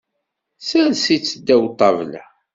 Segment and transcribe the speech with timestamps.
[0.67, 2.23] Sers-itt ddaw ṭṭabla.